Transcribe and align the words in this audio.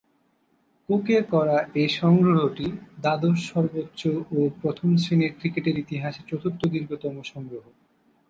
কুকের 0.89 1.23
করা 1.25 1.57
এ 1.75 1.85
সংগ্রহটি 1.99 2.67
দ্বাদশ 3.01 3.37
সর্বোচ্চ 3.51 4.01
ও 4.31 4.39
প্রথম-শ্রেণীর 4.61 5.33
ক্রিকেটের 5.39 5.75
ইতিহাসে 5.77 6.21
চতুর্থ 6.29 6.61
দীর্ঘতম 6.67 7.15
সংগ্রহ। 7.23 7.63